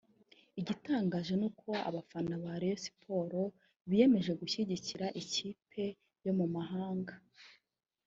[0.59, 3.33] Igitangaje ni uko abafana ba Rayon Sport
[3.89, 5.83] biyemeje gushyigikira ikipe
[6.25, 7.13] yo mu mahanga